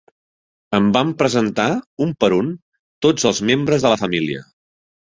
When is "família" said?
4.07-4.47